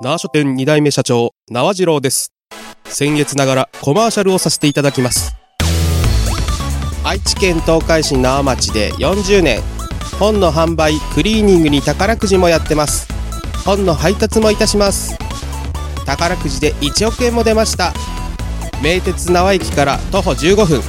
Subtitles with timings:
[0.00, 2.32] 縄書店2代目社長、縄次郎です。
[2.84, 5.36] 先月ながらコマーシャルをさせていただきます。
[7.04, 9.62] 愛知県東海市縄町で40年、
[10.18, 13.06] 本の販売、クリーニングに宝くじもやってます。
[13.64, 15.16] 本の配達もいたします。
[16.04, 17.92] 宝くじで1億円も出ました。
[18.82, 20.82] 名鉄縄駅から徒歩15分。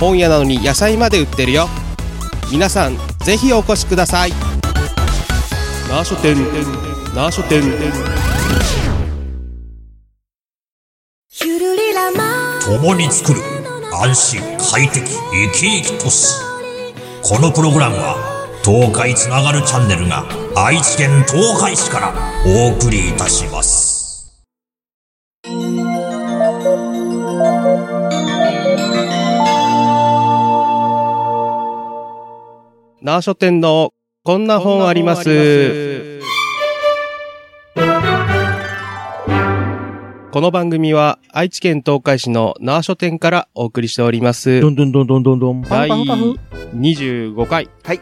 [0.00, 1.68] 本屋なのに野菜まで売ってるよ。
[2.50, 4.32] 皆さん、ぜひお越しください。
[5.90, 6.36] 縄書店、
[7.14, 7.62] 縄書店。
[12.66, 13.40] 共に作る
[13.92, 16.34] 安心快適生き生き都市
[17.22, 18.16] このプログラムは
[18.64, 20.24] 東海つながるチャンネルが
[20.56, 22.12] 愛知県東海市から
[22.46, 24.34] お送りいたします
[33.02, 33.92] 縄書店の
[34.24, 35.93] こんな本あります。
[40.34, 44.68] この番組は愛知県東海市の縄書店からお送りしておりますど。
[44.72, 45.62] んどんどんどんどんどん。
[45.62, 46.38] パン第パンパフ。
[46.76, 47.70] 25回。
[47.84, 48.00] はい。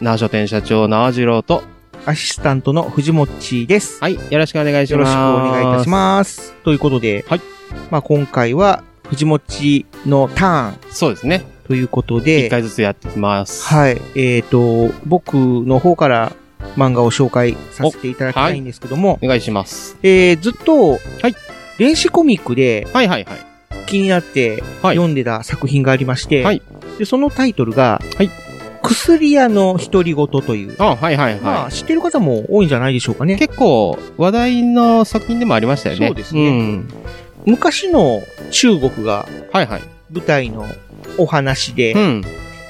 [0.00, 1.62] 縄書店社長縄次郎と、
[2.06, 4.00] アシスタントの藤もっちです。
[4.00, 5.08] はい、よろしくお願いしよます。
[5.08, 6.54] ろしくお願いいたします。
[6.64, 7.42] ということで、はい。
[7.90, 10.96] まあ今回は、藤もっちのターンす。
[11.00, 11.44] そうですね。
[11.66, 13.66] ということ一で、回ずつやってきます。
[13.66, 14.00] はい。
[14.14, 16.32] えっ、と、僕の方から
[16.78, 19.98] 漫画を紹介させていただきたいんですけども、お願いします。
[20.02, 21.36] えー、ずっと、はい
[21.78, 23.38] 電子コミックではいはいはい。
[23.86, 26.62] 気になってはい読んでた作品がありまして、はい
[26.98, 28.30] でそのタイトルが、はい
[28.82, 33.36] 薬屋の独り言という、あ、はいはいまあ、は知ってる方も多いんじゃないでしょうかねい。。
[33.36, 36.06] 結構話題の作品でもありましたよね。
[36.06, 36.88] そうですねん
[37.44, 39.82] 昔の中国がはいはい。
[40.12, 40.66] 舞台の
[41.18, 42.24] お話で、うん。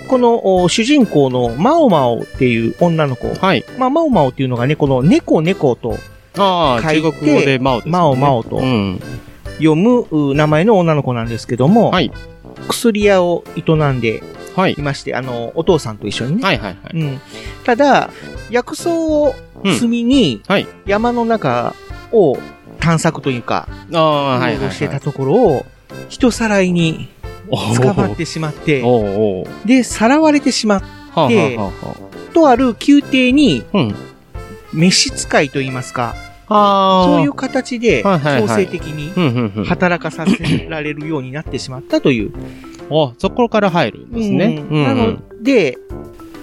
[0.08, 3.64] このお主人公のマオマオっていう女の子、はい。
[3.78, 5.98] まあ、マオマオっていうのがね、この猫猫と
[6.38, 7.92] ああ、中国語でマオです、ね。
[7.92, 9.00] マオマオとうん。
[9.58, 12.12] 読むう名前の女の子なんですけども、はい。
[12.68, 14.22] 薬屋を営んで
[14.54, 14.80] はいい。
[14.80, 16.42] まして、あの、お父さんと一緒にね。
[16.42, 16.98] はいはいはい。
[16.98, 17.20] うん。
[17.64, 18.10] ただ、
[18.50, 21.74] 薬草を摘みに、はい山の中
[22.12, 22.38] を
[22.80, 25.00] 探索というか、ああ、はいうはい、ろろしてたはい。
[25.00, 25.66] ところを、
[26.08, 27.08] 人さらいに
[27.48, 28.82] お捕まってしまって、
[29.64, 30.82] で、さらわれてしまっ
[31.14, 31.96] はあ、ではあは
[32.34, 33.64] とある宮廷に。
[34.72, 36.25] 召使いといいますか、ああ。
[36.48, 39.64] そういう形で強制的にうんうんうん。
[39.64, 42.32] 働かさせられるようになってしまったという。
[42.90, 44.64] お、そこから入るんですね。
[44.70, 45.78] うんなので、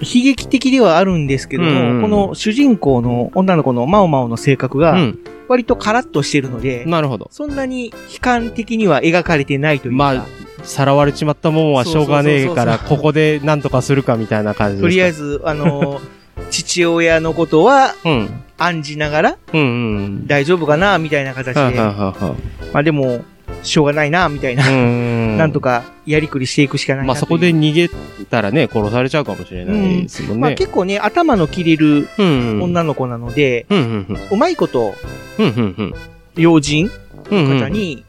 [0.00, 5.18] 悲劇的ではあるんですけども、うんうんこの主人公の女の子のマオマオの性格が、うん。
[5.46, 7.28] 割とカラッとしてるので、なるほど。
[7.30, 10.26] そんなに悲観的には描かれてないというか、まあ、
[10.62, 14.84] さらわれちまったもんはしょうがねえから、ここでなんとかするかみたいな感じですか？
[14.84, 16.00] とりあえず、あの、
[16.50, 18.40] 父親のことはうん。
[18.56, 20.26] 案じながらうんうん。
[20.26, 22.34] 大丈夫かなみたいな形で、はあはあは
[22.72, 23.24] まあでも、
[23.62, 24.64] しょうがないなみたいな。
[25.36, 27.90] なんとかやりくりしていくしかないなまあそこで逃げ
[28.30, 30.56] たらね、殺されちゃうかもしれないですもんまあね。
[30.56, 32.62] 結構ね、頭の切れるうんうん。
[32.62, 33.80] 女の子なので、うんう
[34.12, 34.94] んうまいこと、
[35.38, 35.46] うん。
[35.46, 35.94] うんうんうん。
[36.36, 36.90] 要人
[37.30, 37.58] うんうん。
[37.58, 38.04] 方に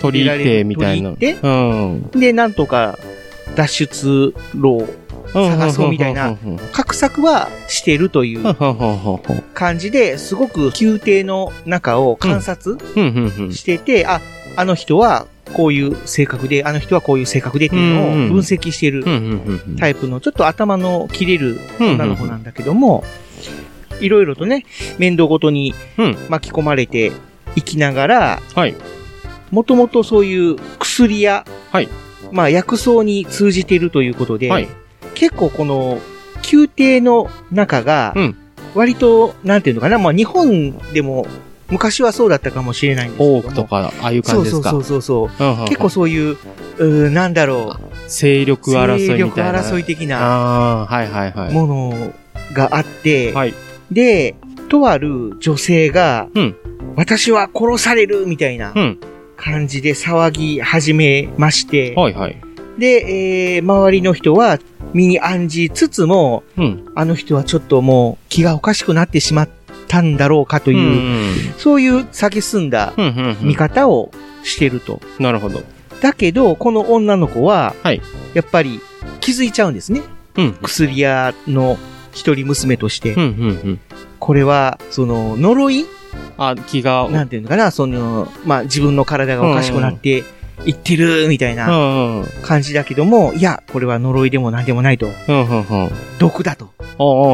[0.00, 1.10] 取り入ってみたいな。
[1.10, 2.10] うん。
[2.10, 2.98] で、なんとか
[3.54, 4.88] 脱出路を
[5.36, 6.36] 探そうみたいな
[6.72, 8.54] 画策はしてるという
[9.54, 12.78] 感じで、すごく宮廷の中を観察
[13.52, 14.20] してて、あ、
[14.56, 19.04] あの人はこういう性格で、あの人はこういう性格でっていうのを分析してる
[19.78, 22.42] タイプのちょっと頭の切れる女の子なん。
[22.42, 23.04] だけども、
[24.00, 24.64] いろいろとね、
[24.98, 25.74] 面倒ごとに
[26.28, 27.12] 巻き込まれて
[27.54, 28.42] いきながら、
[29.50, 31.88] もともとそういう薬や、はい
[32.32, 34.68] まあ薬草に通じているということで、はい
[35.16, 35.98] 結構この
[36.52, 38.36] 宮廷の中がうん、
[38.74, 41.26] 割と、なんていうのかな、まあ日本でも
[41.68, 43.38] 昔はそうだったかもしれないんですけども。
[43.38, 44.70] 多くとか、ああいうそうそう感じですか？
[44.70, 45.44] そうそうそう。
[45.44, 46.36] うんうんうん結構そういう、
[46.78, 47.76] うーなんだろ
[48.08, 49.62] 勢力う、争勢力いみたいな。
[49.62, 51.52] 争い的なはいはいはい。
[51.52, 52.12] もの
[52.52, 53.54] があって、はい。
[53.90, 54.36] で、
[54.68, 56.54] とある女性が、うん
[56.94, 58.98] 私は殺されるみたいなうん。
[59.36, 62.40] 感じで騒ぎ始めまして、はいはい。
[62.78, 64.58] で、えー、周りの人は
[64.92, 66.92] 身に案じつつも、うん。
[66.94, 69.48] あの人はちょっともう気がおかしくなってしまっ
[69.88, 71.80] たんだろうかとという、そう
[72.60, 73.48] んだうんうんうん。
[73.48, 74.10] 見方を
[74.42, 75.00] してると。
[75.18, 75.62] なるほど。
[76.00, 78.00] だけど、この女の子は、はい
[78.34, 78.80] やっぱり
[79.20, 80.02] 気づいちゃうんですね。
[80.36, 80.52] うん。
[80.62, 81.78] 薬屋の
[82.12, 83.14] 一人娘として。
[83.14, 83.80] うんうんうん。
[84.18, 85.86] これは、その、呪い
[86.38, 87.08] あ、気が。
[87.10, 90.24] なんていうのかな、その、まあ、自分の体がおかしくなって
[90.64, 92.26] いってる、みたいなうんうん。
[92.42, 95.06] 感じだけども、いや、これは呪いでも何でもないと。
[95.06, 95.90] うんうんうん。
[96.18, 96.70] 毒だと。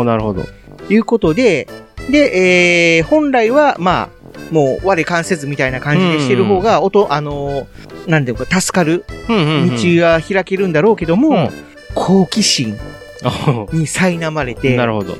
[0.04, 0.44] なるほど。
[0.88, 1.69] いうことで、
[2.10, 7.66] で、えー、本来は、まあ、もう我関せずみたいな感じでしてる方が、音、あのー
[8.08, 9.76] なんていうか、助かるうんうんうん。
[9.76, 11.50] 道は開けるんだろうけども、うん
[11.94, 12.76] 好奇心
[13.22, 15.16] あに苛まれて、なるほど。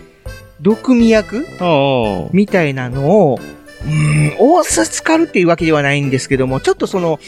[0.61, 1.47] 毒味役
[2.33, 3.39] みたいなのを、
[3.85, 7.19] うーん、大すかるっていうわけではないんですけども、ちょっとその、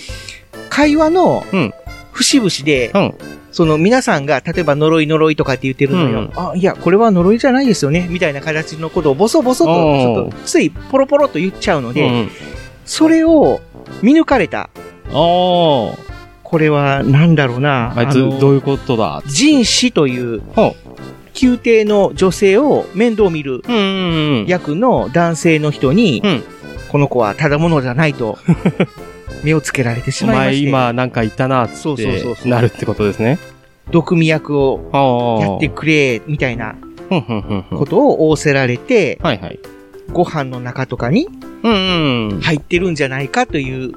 [0.70, 1.72] 会話のうん、
[2.12, 3.14] 節々で、うん
[3.54, 6.22] その皆さんが、例えば呪い呪いとかって言ってるのよ。
[6.22, 12.30] うんあ、いや、これは呪いじゃないですよね、みたいな形のことをボソボソと、ちょっと、ついポロポロと言っちゃうので、うんうん。
[12.84, 13.60] それを
[14.02, 14.70] 見抜かれた。
[15.12, 15.96] こ
[16.58, 17.96] れは、なんだろうな。
[17.96, 19.22] あいつ、のどういうことだ？
[19.26, 20.74] 人死というほ
[21.40, 23.62] 宮廷の女性を面倒見る。
[24.48, 26.42] 役の男性の人に、うん
[26.94, 28.38] この子はただものじゃないと、
[29.44, 33.38] 目をつけられてしおまいまして、前今なんか言ったなってなるってことですね。
[33.90, 35.38] 毒味役を。
[35.40, 36.76] やってくれ、みたいな
[37.70, 39.60] ことを仰せられて、はいはい。
[40.12, 41.28] ご飯の中とかに
[41.62, 42.40] うんうん。
[42.40, 43.92] 入ってるんじゃないかという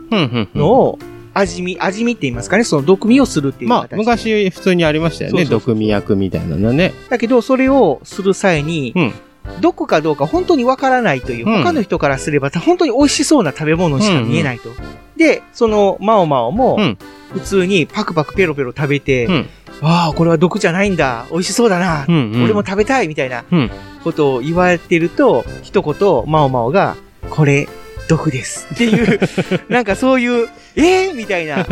[0.56, 1.00] のを、
[1.34, 3.96] 味見、味見って言いますかね、その毒味をするっていうまあ。
[3.96, 5.46] 昔普通にありましたよね。
[5.46, 6.94] 毒味役みたいなのね。
[7.10, 9.14] だけど、それをする際に、うん
[9.62, 14.70] 毒かどうか本当にわからないという、うん他の人からすれば本当に美味しそうな食べ物しか見えないと。
[15.18, 16.98] で、その、マオマオもうん、
[17.34, 19.50] 普通にパクパクペロペロ食べて、うん
[19.82, 22.44] ああ、これは毒じゃないんだ、美味しそうだな、うんうん。
[22.46, 23.72] 俺も食べたいみたいなうん
[24.04, 26.96] ことを言われてると、一言、マオマオが、
[27.30, 27.68] これ、
[28.08, 28.68] 毒です。
[28.74, 29.20] っていう、
[29.70, 31.68] なんかそういう、えー、みたいな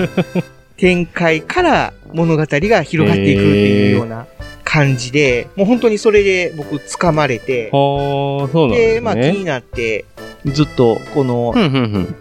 [0.77, 4.27] 展開から物語が広がっていくっていうような
[4.63, 7.71] 感じで、もう本当にそれで僕掴まれて。
[7.71, 10.05] で、まあ気になって、
[10.45, 11.53] ずっとこの。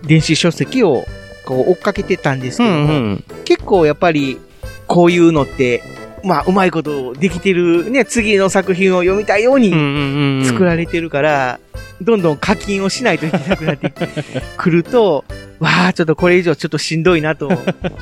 [0.07, 1.05] 電子書籍を
[1.45, 3.25] こう追っかけてたんですけうども、んうん。
[3.45, 4.39] 結構やっぱり
[4.87, 5.83] こういうのって、
[6.23, 10.45] まあうまいことできてるね、次の作品を読みたいように。
[10.47, 11.61] 作られてるから、
[12.01, 13.93] どんどん課金をしないといけなくなって
[14.57, 15.25] くると、
[15.61, 17.51] わあ、ちょっとこれ以上ちょっとしんどいなと、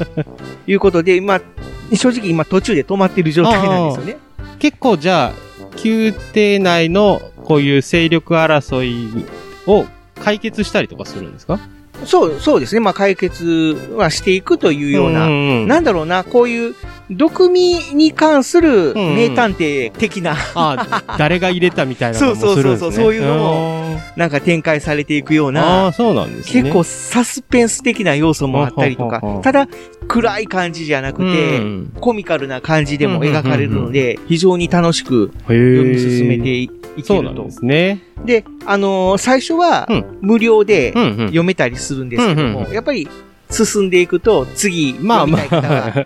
[0.67, 4.17] いうことで、まあ、正直今途中で止まってる状態なんですよね。
[4.59, 9.25] 結構じゃあ、宮廷内のこういう勢力争い
[9.67, 9.85] を
[10.23, 11.59] 解決したりとかするんですか？
[12.04, 12.81] そう、そうですね。
[12.81, 16.75] まあ解決はしていくというような、んんんなんだろうな、こういう、
[17.10, 22.62] 毒味に関する名探偵的な、ああ、誰が入れたみたいなのもするんですね。
[22.62, 25.52] そうそうそうそういうのもなんか展開されていくよう。
[25.52, 26.62] なあ、あ、そうなんですね。
[26.62, 29.69] 結構サスペンス的な要素もあったりとかただ
[30.08, 37.50] 暗い感じじゃなくて、うんコミカルな感じでも描かれるので、非常に楽しく読み進めていいけるとそうなんで。
[37.50, 38.00] すね。
[38.25, 41.26] で、あのー最初はうん無料でうんうん。
[41.26, 43.09] 読めたりするんですけどうんも、やっぱり
[43.50, 46.05] 進んでいくと、次、まあまあ、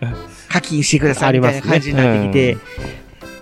[0.49, 2.59] 課金してくださいみたいな感じになってきて、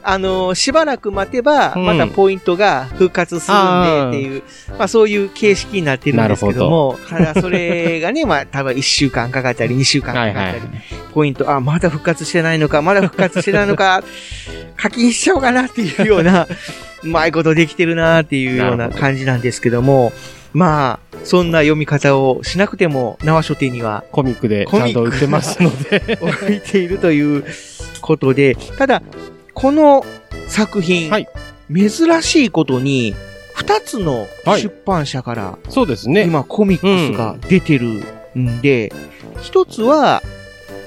[0.06, 1.86] あのーしばらく待てば、うん。
[1.86, 4.42] またポイントが復活するんでっていう、
[4.78, 10.70] まあそういう形式になってるんですけども、ただそれがね、まあ多分1週間かかったり2週間かかったりはいはいはい、。
[11.14, 14.04] ポイント、あ、まだ復活してないのか、まだ復活してないのか、
[14.76, 16.46] 課金しちゃおうかなっていうような、
[17.02, 20.12] うまいことできてるなっていうような感じなんですけども、
[20.54, 26.18] まあ、そんな読み方をしなくても、縄書店にはコミックでちゃんと売ってますので。
[26.22, 27.44] 置いているという
[28.00, 29.02] ことで、ただ、
[29.52, 30.06] この
[30.48, 31.28] 作品、はい
[31.72, 31.90] 珍
[32.22, 33.14] しいことに、
[33.54, 36.24] 二つのはい出版社から、そうですね。
[36.24, 38.04] 今コミックスが出てる
[38.38, 38.92] んで、
[39.42, 40.22] 一つは、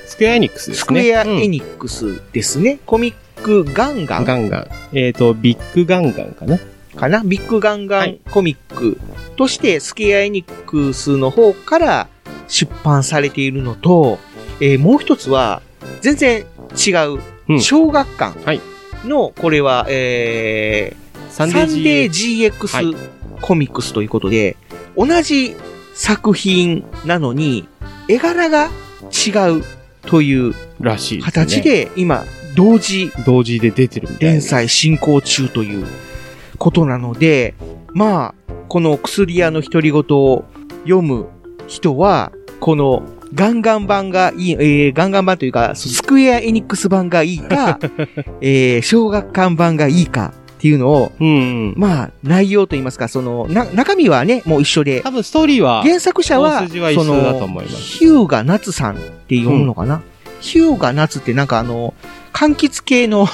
[0.06, 0.82] スクエアエニックスですね。
[0.82, 2.80] スクエアエニニックスですね。
[2.86, 4.68] コミックガンガンガンガン。
[4.94, 6.60] えっと、ビッグガンガンかな。
[6.98, 7.22] かな。
[7.24, 8.20] ビッグガンガンはい。
[8.32, 9.00] コミック
[9.36, 12.08] としてスクエアエニックスの方から
[12.48, 14.20] 出版されているのと、
[14.60, 15.62] えーもう一つは
[16.02, 17.62] 全然違ううん。
[17.62, 18.62] 小学館はい。
[19.06, 22.98] の、これは、えーサンデー GX
[23.42, 24.58] コミックスということで、
[24.98, 25.56] 同じ
[25.94, 27.68] 作品なのに
[28.08, 28.72] 絵柄が
[29.12, 29.64] 違う
[30.02, 30.56] という。
[31.24, 32.24] 形で今
[32.56, 35.86] 同時同時で出てる連載進行中という
[36.68, 37.56] ことなので、
[37.94, 40.44] まあ、この薬屋の独り言を
[40.84, 41.30] 読む
[41.68, 47.80] 人は、このガンガン版がいい、えー、ガンガン版というか、スクエアエニックス版がいいか、
[48.42, 51.32] えー、小学館版がいいかっていうのを、うんう
[51.70, 51.74] ん。
[51.78, 60.02] まあ、内容といいますか、その、な、中身はね、もう一緒で、多分ストーリーは、原作者は、は一緒だと思いますヒューガナツさんって読むのかな、
[60.40, 61.94] ヒューガナツってなんかあの、
[62.34, 63.28] 柑橘系の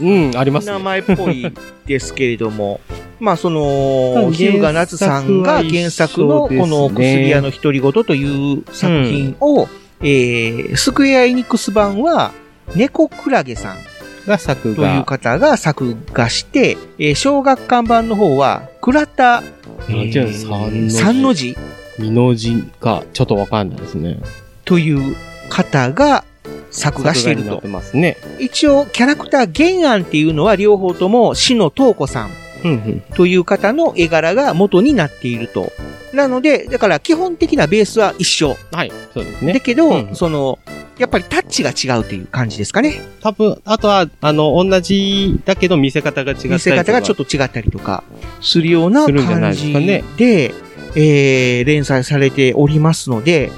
[0.00, 0.84] うん、あります名ね。
[0.84, 1.52] 前っぽい
[1.86, 2.80] ですけれども、
[3.20, 9.68] まあそうんの、ヒューガナツさんが原作のこの薬屋の独り言という作品を、
[10.00, 12.32] えー、スクエアエニックス版は、
[12.74, 13.76] 猫クラゲさん
[14.26, 15.04] が作という画。
[15.04, 19.42] 方が作画して、えー小学館版の方は、倉田、
[19.88, 21.56] なんていうの三の字三の字
[21.98, 24.18] 二の字か、ちょっとわかんないですね。
[24.64, 25.14] という
[25.54, 26.24] 方が
[26.72, 27.62] 作画していると
[27.94, 28.16] ね。
[28.40, 32.30] 一応、キャラクター原案っていうのは両方とも、篠東子さん。
[33.14, 35.70] という方の絵柄が元になっていると。
[36.12, 38.56] なので、だから基本的なベースは一緒。
[38.72, 39.60] はい、そうですだね。
[39.60, 40.58] けど、うんその、
[40.98, 43.00] やっぱりタッチが違うという感じですかね。
[43.20, 46.54] 多分、あとは、あの、同じだけど見せ方が違ったりとか。
[46.54, 48.02] 見せ方がちょっと違ったりとか
[48.40, 50.54] するような感じでねで、
[50.96, 53.52] えー、連載されておりますので、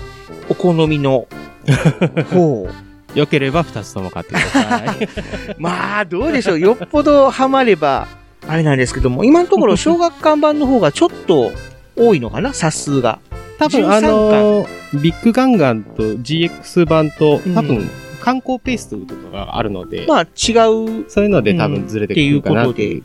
[0.49, 1.27] お好みの
[1.73, 2.69] 方。
[3.17, 5.09] 良ければ二つとも買ってください。
[5.59, 6.61] まあ、どうでしょう。
[6.61, 8.07] よっぽどハマれば、
[8.47, 11.51] あれなんですけども、今のところ 小学館版の方がちょっと
[11.97, 12.53] 多いのかな？
[12.53, 13.19] 冊数が。
[13.59, 23.03] 多分、13あのー、ビッグガンガンと GX 版と、多う分、観光ペースとかがあるので、まあ、違う、そういうので多分ずれてくるかなっていう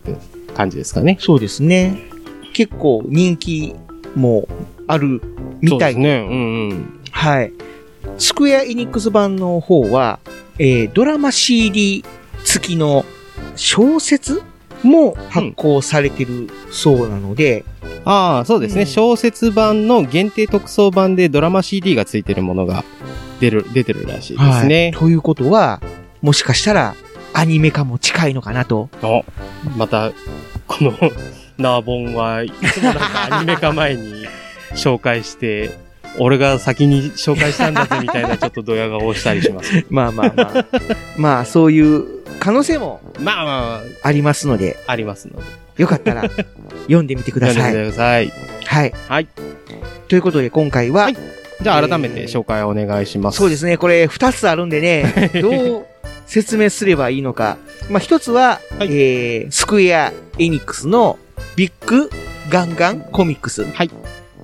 [0.54, 1.16] 感じですかね。
[1.22, 2.04] そうですね。
[2.52, 3.74] 結構人気
[4.14, 4.46] も
[4.88, 5.22] ある
[5.62, 6.28] みたいそうですね。
[6.30, 7.00] うんうん。
[7.12, 7.54] はい。
[8.18, 10.20] スクエアエニックス版の方は、
[10.60, 12.04] えードラマ CD
[12.44, 13.06] 付きの
[13.56, 14.42] 小説
[14.84, 17.66] も発行されてるそうなので、
[18.06, 22.84] ああ、そうですね、うん小説版の限定特装版でドラマ CD が付いてるものが
[23.40, 24.92] 出る、出てるらしいですはいね。
[24.96, 25.82] ということは、
[26.22, 26.96] もしかしたら
[27.34, 28.90] アニメ化も近いのかなと。
[29.02, 29.24] お
[29.78, 30.12] また、
[30.68, 30.94] この、
[31.58, 34.26] ナーボンはいつもなんかアニメ化前に
[34.74, 35.78] 紹介して、
[36.20, 39.86] 俺が先に紹介したんだぜみたいなちょっとドヤ顔をしたりします。
[39.90, 40.66] まあまあまあ。
[41.18, 42.06] まあ、そういう
[42.40, 45.44] 可能性もまあまありますので、あ、ありますので。
[45.78, 46.30] よかったら
[46.84, 47.56] 読んでみてください。
[47.56, 48.34] 読んでみてください。
[48.66, 48.94] はい。
[49.08, 49.28] はい。
[50.08, 51.18] ということで今回は、はい
[51.62, 53.38] じゃあ改めて紹介お願いします。
[53.38, 55.86] そうですね、これ二つあるんでね、 どう
[56.26, 57.58] 説明すればいいのか。
[57.90, 61.20] まあ、一つは、はいえー、スクエア・エニックスの
[61.56, 62.10] ビッグ・
[62.50, 63.64] ガンガン・コミックス。
[63.64, 63.92] はい。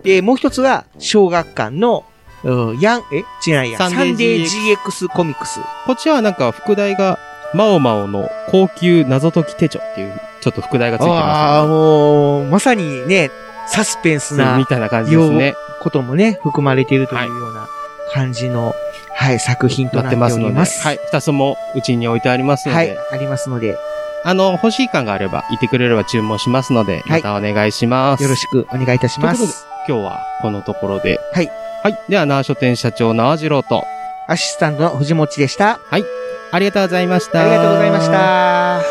[0.07, 2.05] で、もう一つは、小学館の、
[2.43, 3.23] うんヤン、え？
[3.49, 5.59] 違うや、サンデーサンデー GX コミックス。
[5.85, 7.19] こっちはなんか副題が、
[7.53, 13.31] マオマオの高級謎解き手帳っていう、ちょっと副題がついてああ、まもう、まさにね、
[13.67, 14.45] サスペンスすね。
[14.53, 15.55] みなたいな感じですね。
[15.81, 17.67] こともね、含まれているというような
[18.13, 18.73] 感じの、
[19.13, 20.81] はい、作品となってておますので、ります。
[20.81, 20.99] はい。
[21.11, 23.77] 二つともうちに置いてありますので、はい、ありますので、
[24.23, 28.23] あの、欲しい感があれば、言ってくれれば注文しますので、はいまたお願いします。
[28.23, 29.33] よろしくお願いいたしま。
[29.35, 31.17] す今日はこのところで。
[31.33, 31.49] はい。
[31.81, 31.97] はい。
[32.09, 33.85] では、縄書店社長縄次郎と、
[34.27, 35.79] アシスタントの藤持でした。
[35.89, 37.41] ありがとうございました。
[37.41, 38.11] ありがとうございまし。
[38.11, 38.81] た。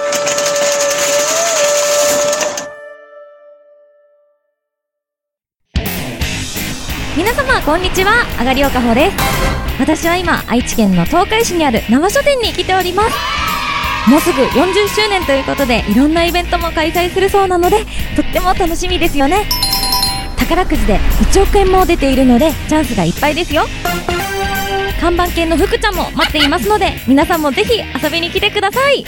[7.14, 9.16] 皆様こんにちはあがりおかほです
[9.80, 13.16] 私は今愛知県の東海市にある生書店に来ております
[14.10, 19.46] もうすぐ40周年ということでいろんなイベントも開催するそうなのでとっても楽しみですよね
[20.48, 20.98] 宝くじで
[21.32, 23.64] 1億円も出ているのでチャンスがいっぱいですよ。
[25.00, 29.04] 看板犬の福ちゃんも待っていますので皆さんもぜひ遊びに来てください。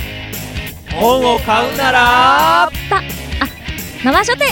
[0.92, 3.02] 本を買うならたあ
[4.04, 4.48] 生書店。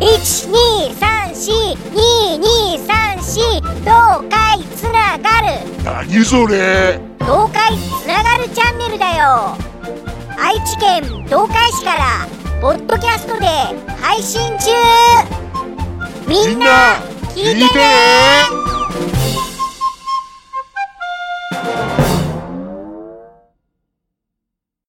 [0.00, 1.50] 一二三四
[1.92, 3.40] 二二三四
[3.80, 5.48] 東海つながる。
[5.84, 7.00] 何それ？
[7.20, 9.56] 東海つながるチャンネルだよ
[10.44, 12.26] 愛知県東海市から
[12.60, 13.46] ポッドキャストで
[14.02, 14.70] 配信中。
[16.26, 16.96] みんな
[17.32, 18.71] 聞いてね